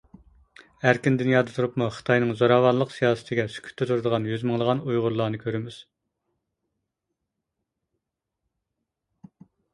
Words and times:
ئەركىن 0.91 1.17
دۇنيادا 1.17 1.51
تۇرۇپمۇ 1.57 1.89
خىتاينىڭ 1.97 2.31
زوراۋانلىق 2.39 2.95
سىياسىتىگە 2.95 3.45
سۈكۈتتە 3.57 3.87
تۇرىدىغان 3.91 4.25
يۈز 4.31 4.47
مىڭلىغان 4.53 4.83
ئۇيغۇرلارنى 4.87 5.41
كۆرىمىز. 5.45 5.79